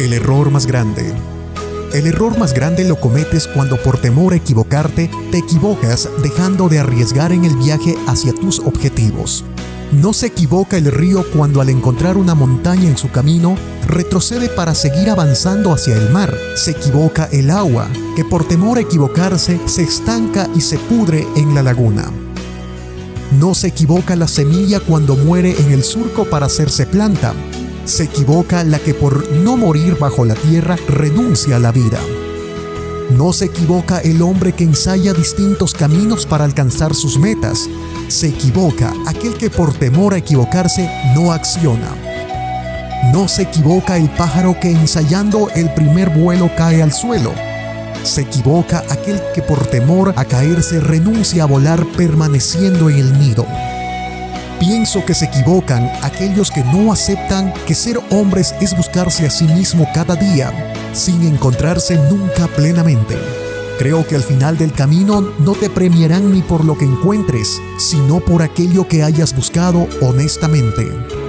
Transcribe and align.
El 0.00 0.14
error 0.14 0.50
más 0.50 0.66
grande. 0.66 1.12
El 1.92 2.06
error 2.06 2.38
más 2.38 2.54
grande 2.54 2.84
lo 2.84 2.98
cometes 2.98 3.46
cuando 3.46 3.76
por 3.82 3.98
temor 3.98 4.32
a 4.32 4.36
equivocarte 4.36 5.10
te 5.30 5.36
equivocas 5.36 6.08
dejando 6.22 6.70
de 6.70 6.78
arriesgar 6.78 7.32
en 7.32 7.44
el 7.44 7.54
viaje 7.58 7.96
hacia 8.06 8.32
tus 8.32 8.60
objetivos. 8.60 9.44
No 9.92 10.14
se 10.14 10.28
equivoca 10.28 10.78
el 10.78 10.90
río 10.90 11.22
cuando 11.36 11.60
al 11.60 11.68
encontrar 11.68 12.16
una 12.16 12.34
montaña 12.34 12.88
en 12.88 12.96
su 12.96 13.10
camino 13.10 13.56
retrocede 13.86 14.48
para 14.48 14.74
seguir 14.74 15.10
avanzando 15.10 15.70
hacia 15.70 15.98
el 15.98 16.08
mar. 16.08 16.34
Se 16.54 16.70
equivoca 16.70 17.28
el 17.30 17.50
agua, 17.50 17.86
que 18.16 18.24
por 18.24 18.48
temor 18.48 18.78
a 18.78 18.80
equivocarse 18.80 19.60
se 19.66 19.82
estanca 19.82 20.48
y 20.56 20.62
se 20.62 20.78
pudre 20.78 21.28
en 21.36 21.54
la 21.54 21.62
laguna. 21.62 22.10
No 23.38 23.54
se 23.54 23.66
equivoca 23.66 24.16
la 24.16 24.28
semilla 24.28 24.80
cuando 24.80 25.14
muere 25.14 25.54
en 25.60 25.72
el 25.72 25.84
surco 25.84 26.24
para 26.24 26.46
hacerse 26.46 26.86
planta. 26.86 27.34
Se 27.84 28.04
equivoca 28.04 28.62
la 28.64 28.78
que 28.78 28.94
por 28.94 29.30
no 29.32 29.56
morir 29.56 29.96
bajo 29.98 30.24
la 30.24 30.34
tierra 30.34 30.76
renuncia 30.88 31.56
a 31.56 31.58
la 31.58 31.72
vida. 31.72 31.98
No 33.16 33.32
se 33.32 33.46
equivoca 33.46 33.98
el 33.98 34.22
hombre 34.22 34.52
que 34.52 34.64
ensaya 34.64 35.12
distintos 35.12 35.74
caminos 35.74 36.26
para 36.26 36.44
alcanzar 36.44 36.94
sus 36.94 37.18
metas. 37.18 37.68
Se 38.08 38.28
equivoca 38.28 38.92
aquel 39.06 39.34
que 39.34 39.50
por 39.50 39.72
temor 39.74 40.14
a 40.14 40.18
equivocarse 40.18 40.88
no 41.14 41.32
acciona. 41.32 41.96
No 43.12 43.26
se 43.26 43.42
equivoca 43.42 43.96
el 43.96 44.08
pájaro 44.10 44.56
que 44.60 44.70
ensayando 44.70 45.48
el 45.56 45.72
primer 45.74 46.10
vuelo 46.10 46.50
cae 46.56 46.82
al 46.82 46.92
suelo. 46.92 47.32
Se 48.04 48.22
equivoca 48.22 48.84
aquel 48.90 49.20
que 49.34 49.42
por 49.42 49.66
temor 49.66 50.14
a 50.16 50.24
caerse 50.24 50.80
renuncia 50.80 51.42
a 51.42 51.46
volar 51.46 51.84
permaneciendo 51.96 52.88
en 52.90 52.98
el 52.98 53.18
nido. 53.18 53.46
Pienso 54.60 55.02
que 55.06 55.14
se 55.14 55.24
equivocan 55.24 55.90
aquellos 56.02 56.50
que 56.50 56.62
no 56.62 56.92
aceptan 56.92 57.50
que 57.66 57.74
ser 57.74 57.98
hombres 58.10 58.54
es 58.60 58.76
buscarse 58.76 59.26
a 59.26 59.30
sí 59.30 59.46
mismo 59.46 59.88
cada 59.94 60.16
día, 60.16 60.52
sin 60.92 61.22
encontrarse 61.22 61.96
nunca 62.10 62.46
plenamente. 62.46 63.16
Creo 63.78 64.06
que 64.06 64.16
al 64.16 64.22
final 64.22 64.58
del 64.58 64.74
camino 64.74 65.22
no 65.38 65.52
te 65.52 65.70
premiarán 65.70 66.30
ni 66.34 66.42
por 66.42 66.66
lo 66.66 66.76
que 66.76 66.84
encuentres, 66.84 67.58
sino 67.78 68.20
por 68.20 68.42
aquello 68.42 68.86
que 68.86 69.02
hayas 69.02 69.34
buscado 69.34 69.88
honestamente. 70.02 71.19